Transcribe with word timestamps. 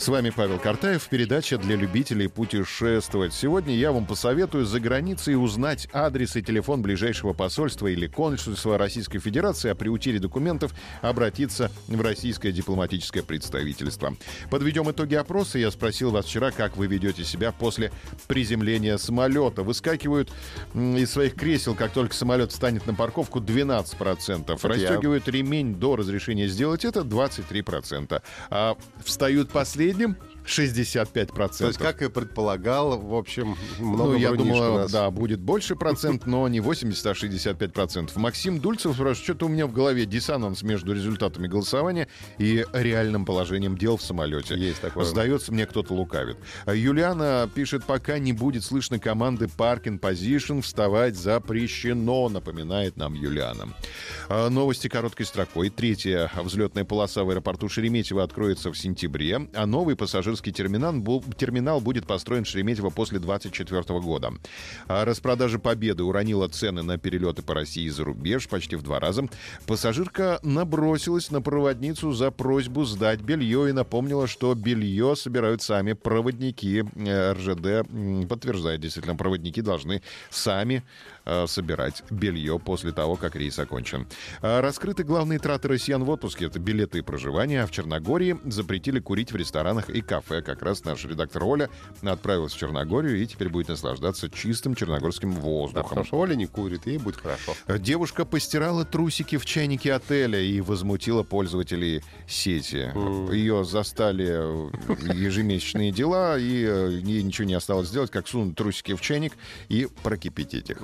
С 0.00 0.08
вами 0.08 0.30
Павел 0.30 0.58
Картаев, 0.58 1.06
передача 1.10 1.58
для 1.58 1.76
любителей 1.76 2.26
путешествовать. 2.26 3.34
Сегодня 3.34 3.76
я 3.76 3.92
вам 3.92 4.06
посоветую 4.06 4.64
за 4.64 4.80
границей 4.80 5.34
узнать 5.34 5.88
адрес 5.92 6.36
и 6.36 6.42
телефон 6.42 6.80
ближайшего 6.80 7.34
посольства 7.34 7.86
или 7.86 8.06
консульства 8.06 8.78
Российской 8.78 9.18
Федерации, 9.18 9.68
а 9.68 9.74
при 9.74 9.90
утере 9.90 10.18
документов 10.18 10.72
обратиться 11.02 11.70
в 11.86 12.00
российское 12.00 12.50
дипломатическое 12.50 13.22
представительство. 13.22 14.16
Подведем 14.48 14.90
итоги 14.90 15.16
опроса. 15.16 15.58
Я 15.58 15.70
спросил 15.70 16.12
вас 16.12 16.24
вчера, 16.24 16.50
как 16.50 16.78
вы 16.78 16.86
ведете 16.86 17.22
себя 17.22 17.52
после 17.52 17.92
приземления 18.26 18.96
самолета. 18.96 19.62
Выскакивают 19.62 20.32
из 20.74 21.10
своих 21.10 21.34
кресел, 21.34 21.74
как 21.74 21.92
только 21.92 22.14
самолет 22.14 22.52
встанет 22.52 22.86
на 22.86 22.94
парковку, 22.94 23.38
12%. 23.38 24.44
Это 24.44 24.66
Расстегивают 24.66 25.26
я... 25.26 25.32
ремень 25.34 25.74
до 25.74 25.94
разрешения 25.94 26.48
сделать 26.48 26.86
это 26.86 27.00
23%. 27.00 28.22
А 28.48 28.78
встают 29.04 29.50
последние 29.50 29.89
среднем 29.90 30.16
65%. 30.46 31.58
То 31.58 31.66
есть, 31.66 31.78
как 31.78 32.02
и 32.02 32.08
предполагал, 32.08 32.98
в 32.98 33.14
общем, 33.14 33.56
много 33.78 34.12
Ну, 34.12 34.16
я 34.16 34.32
думал, 34.32 34.88
да, 34.88 35.10
будет 35.10 35.40
больше 35.40 35.76
процент, 35.76 36.26
но 36.26 36.48
не 36.48 36.60
80, 36.60 37.06
а 37.06 37.12
65%. 37.12 38.10
Максим 38.16 38.58
Дульцев 38.60 38.94
спрашивает, 38.94 39.18
что-то 39.18 39.46
у 39.46 39.48
меня 39.48 39.66
в 39.66 39.72
голове 39.72 40.06
диссонанс 40.06 40.62
между 40.62 40.92
результатами 40.92 41.46
голосования 41.46 42.08
и 42.38 42.64
реальным 42.72 43.24
положением 43.24 43.76
дел 43.76 43.96
в 43.96 44.02
самолете. 44.02 44.56
Есть 44.56 44.80
такое. 44.80 45.04
Сдается 45.04 45.52
мне, 45.52 45.66
кто-то 45.66 45.92
лукавит. 45.94 46.38
Юлиана 46.66 47.48
пишет, 47.54 47.84
пока 47.84 48.18
не 48.18 48.32
будет 48.32 48.64
слышно 48.64 48.98
команды 48.98 49.48
«Паркинг 49.48 50.00
позишн», 50.00 50.60
вставать 50.60 51.16
запрещено, 51.16 52.28
напоминает 52.28 52.96
нам 52.96 53.14
Юлиана. 53.14 53.74
А, 54.28 54.48
новости 54.48 54.88
короткой 54.88 55.26
строкой. 55.26 55.70
Третья 55.70 56.30
взлетная 56.42 56.84
полоса 56.84 57.24
в 57.24 57.30
аэропорту 57.30 57.68
Шереметьево 57.68 58.22
откроется 58.22 58.72
в 58.72 58.78
сентябре, 58.78 59.48
а 59.54 59.66
новый 59.80 59.96
пассажирский 59.96 60.52
терминал, 60.52 60.92
терминал 61.38 61.80
будет 61.80 62.06
построен 62.06 62.44
в 62.44 62.48
Шереметьево 62.48 62.90
после 62.90 63.18
2024 63.18 64.00
года. 64.00 64.34
А 64.88 65.06
распродажа 65.06 65.58
«Победы» 65.58 66.02
уронила 66.02 66.48
цены 66.48 66.82
на 66.82 66.98
перелеты 66.98 67.40
по 67.40 67.54
России 67.54 67.84
и 67.84 67.88
за 67.88 68.04
рубеж 68.04 68.46
почти 68.46 68.76
в 68.76 68.82
два 68.82 69.00
раза. 69.00 69.26
Пассажирка 69.66 70.38
набросилась 70.42 71.30
на 71.30 71.40
проводницу 71.40 72.12
за 72.12 72.30
просьбу 72.30 72.84
сдать 72.84 73.22
белье 73.22 73.70
и 73.70 73.72
напомнила, 73.72 74.26
что 74.26 74.54
белье 74.54 75.16
собирают 75.16 75.62
сами 75.62 75.94
проводники. 75.94 76.84
Э, 76.96 77.32
РЖД 77.32 78.28
подтверждает, 78.28 78.82
действительно, 78.82 79.16
проводники 79.16 79.62
должны 79.62 80.02
сами 80.28 80.82
э, 81.24 81.46
собирать 81.46 82.02
белье 82.10 82.58
после 82.58 82.92
того, 82.92 83.16
как 83.16 83.34
рейс 83.34 83.58
окончен. 83.58 84.06
А 84.42 84.60
раскрыты 84.60 85.04
главные 85.04 85.38
траты 85.38 85.68
россиян 85.68 86.04
в 86.04 86.10
отпуске. 86.10 86.44
Это 86.44 86.58
билеты 86.58 86.98
и 86.98 87.02
проживание. 87.02 87.62
А 87.62 87.66
в 87.66 87.70
Черногории 87.70 88.36
запретили 88.44 89.00
курить 89.00 89.32
в 89.32 89.36
ресторанах 89.36 89.69
и 89.78 90.00
кафе. 90.00 90.42
Как 90.42 90.62
раз 90.62 90.84
наш 90.84 91.04
редактор 91.04 91.44
Оля 91.44 91.70
отправилась 92.02 92.52
в 92.52 92.58
Черногорию 92.58 93.22
и 93.22 93.26
теперь 93.26 93.48
будет 93.48 93.68
наслаждаться 93.68 94.30
чистым 94.30 94.74
черногорским 94.74 95.32
воздухом. 95.32 95.82
Да, 95.82 95.88
потому 95.88 96.06
что 96.06 96.18
Оля 96.18 96.34
не 96.34 96.46
курит, 96.46 96.86
и 96.86 96.98
будет 96.98 97.16
хорошо. 97.16 97.54
Девушка 97.78 98.24
постирала 98.24 98.84
трусики 98.84 99.36
в 99.36 99.44
чайнике 99.44 99.92
отеля 99.92 100.40
и 100.40 100.60
возмутила 100.60 101.22
пользователей 101.22 102.02
сети. 102.26 102.90
Ее 103.32 103.64
застали 103.64 104.24
ежемесячные 105.12 105.92
дела, 105.92 106.38
и 106.38 106.64
э, 106.64 107.00
ей 107.02 107.22
ничего 107.22 107.46
не 107.46 107.54
осталось 107.54 107.88
сделать, 107.88 108.10
как 108.10 108.28
сунуть 108.28 108.56
трусики 108.56 108.94
в 108.94 109.00
чайник 109.00 109.34
и 109.68 109.88
прокипятить 110.02 110.70
их. 110.70 110.78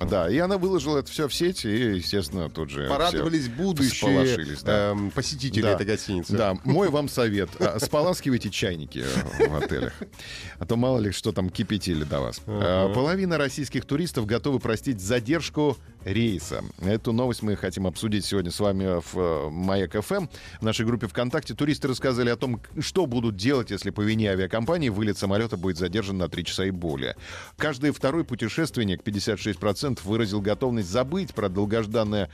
Да, 0.00 0.30
и 0.30 0.38
она 0.38 0.58
выложила 0.58 0.98
это 0.98 1.10
все 1.10 1.28
в 1.28 1.34
сеть, 1.34 1.64
и, 1.64 1.96
естественно, 1.96 2.48
тут 2.50 2.70
же 2.70 2.88
Порадовались 2.88 3.48
будущие 3.48 4.56
да. 4.62 4.94
э, 4.94 5.10
посетители 5.14 5.62
да. 5.62 5.72
этой 5.72 5.86
гостиницы. 5.86 6.36
Да, 6.36 6.56
мой 6.64 6.88
вам 6.90 7.08
совет. 7.08 7.50
А, 7.60 7.78
споласкивайте 8.16 8.50
чай 8.50 8.66
чайники 8.66 9.04
э, 9.04 9.48
в 9.48 9.56
отелях. 9.56 9.92
А 10.58 10.64
то 10.64 10.76
мало 10.76 10.98
ли 10.98 11.12
что 11.12 11.32
там 11.32 11.50
кипятили 11.50 12.04
до 12.04 12.20
вас. 12.20 12.40
Uh-huh. 12.46 12.94
Половина 12.94 13.38
российских 13.38 13.84
туристов 13.84 14.26
готовы 14.26 14.58
простить 14.58 15.00
задержку 15.00 15.76
рейса. 16.06 16.64
Эту 16.80 17.12
новость 17.12 17.42
мы 17.42 17.56
хотим 17.56 17.86
обсудить 17.86 18.24
сегодня 18.24 18.52
с 18.52 18.60
вами 18.60 19.00
в 19.00 19.18
э, 19.18 19.50
Маяк 19.50 20.00
ФМ. 20.00 20.28
В 20.60 20.62
нашей 20.62 20.86
группе 20.86 21.08
ВКонтакте 21.08 21.54
туристы 21.54 21.88
рассказали 21.88 22.30
о 22.30 22.36
том, 22.36 22.60
что 22.78 23.06
будут 23.06 23.36
делать, 23.36 23.70
если 23.72 23.90
по 23.90 24.02
вине 24.02 24.30
авиакомпании 24.30 24.88
вылет 24.88 25.18
самолета 25.18 25.56
будет 25.56 25.78
задержан 25.78 26.16
на 26.18 26.28
3 26.28 26.44
часа 26.44 26.64
и 26.64 26.70
более. 26.70 27.16
Каждый 27.56 27.90
второй 27.90 28.24
путешественник, 28.24 29.02
56%, 29.02 29.98
выразил 30.04 30.40
готовность 30.40 30.88
забыть 30.88 31.34
про 31.34 31.48
долгожданное, 31.48 32.30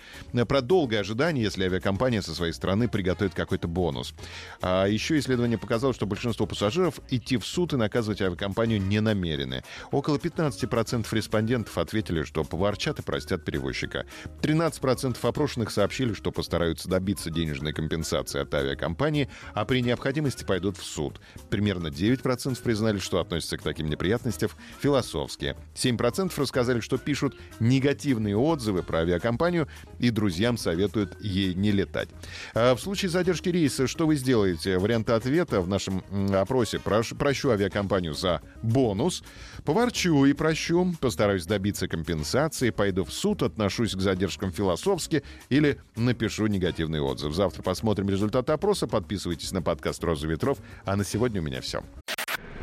про 0.47 0.60
долгое 0.60 1.00
ожидание, 1.00 1.43
если 1.43 1.65
авиакомпания 1.65 2.21
со 2.21 2.34
своей 2.34 2.53
стороны 2.53 2.89
приготовит 2.89 3.33
какой-то 3.34 3.69
бонус. 3.69 4.15
А 4.60 4.84
еще 4.84 5.19
исследование 5.19 5.56
показало, 5.56 5.94
что 5.94 6.04
большинство 6.04 6.47
пассажиров 6.47 7.00
идти 7.09 7.39
в 7.39 7.47
суд 7.47 7.72
и 7.72 7.77
наказывать 7.77 8.21
авиакомпанию 8.21 8.83
не 8.83 9.00
намерены. 9.00 9.65
Около 9.91 10.19
15% 10.19 11.06
респондентов 11.12 11.78
ответили, 11.78 12.22
что 12.25 12.44
поворчат 12.44 12.99
и 12.99 13.03
простят 13.03 13.44
перевод 13.47 13.61
перевозчика. 13.62 14.06
13% 14.42 15.16
опрошенных 15.22 15.70
сообщили, 15.70 16.12
что 16.14 16.32
постараются 16.32 16.88
добиться 16.88 17.30
денежной 17.30 17.72
компенсации 17.72 18.40
от 18.40 18.52
авиакомпании, 18.54 19.28
а 19.54 19.64
при 19.64 19.82
необходимости 19.82 20.44
пойдут 20.44 20.76
в 20.76 20.84
суд. 20.84 21.20
Примерно 21.48 21.88
9% 21.88 22.60
признали, 22.62 22.98
что 22.98 23.20
относятся 23.20 23.56
к 23.56 23.62
таким 23.62 23.88
неприятностям 23.88 24.50
философски. 24.80 25.56
7% 25.74 26.32
рассказали, 26.36 26.80
что 26.80 26.98
пишут 26.98 27.36
негативные 27.60 28.36
отзывы 28.36 28.82
про 28.82 29.00
авиакомпанию 29.00 29.68
и 29.98 30.10
друзьям 30.10 30.58
советуют 30.58 31.20
ей 31.20 31.54
не 31.54 31.70
летать. 31.70 32.08
А 32.54 32.74
в 32.74 32.80
случае 32.80 33.10
задержки 33.10 33.48
рейса, 33.48 33.86
что 33.86 34.06
вы 34.06 34.16
сделаете? 34.16 34.78
Варианты 34.78 35.12
ответа 35.12 35.60
в 35.60 35.68
нашем 35.68 36.02
опросе. 36.34 36.80
Прощу 36.80 37.50
авиакомпанию 37.50 38.14
за 38.14 38.40
бонус, 38.62 39.22
поворчу 39.64 40.24
и 40.24 40.32
прощу, 40.32 40.94
постараюсь 41.00 41.46
добиться 41.46 41.86
компенсации, 41.86 42.70
пойду 42.70 43.04
в 43.04 43.12
суд, 43.12 43.41
отношусь 43.44 43.94
к 43.94 44.00
задержкам 44.00 44.53
философски 44.53 45.22
или 45.48 45.78
напишу 45.97 46.47
негативный 46.47 47.00
отзыв. 47.00 47.34
Завтра 47.34 47.62
посмотрим 47.62 48.08
результаты 48.08 48.53
опроса. 48.53 48.86
Подписывайтесь 48.86 49.53
на 49.53 49.62
подкаст 49.62 50.03
«Роза 50.04 50.26
ветров». 50.26 50.58
А 50.84 50.97
на 50.97 51.04
сегодня 51.04 51.41
у 51.41 51.44
меня 51.44 51.60
все. 51.60 51.82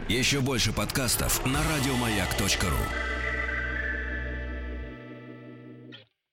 Еще 0.07 0.39
больше 0.39 0.73
подкастов 0.73 1.45
на 1.45 1.59
радиомаяк.ру 1.63 3.08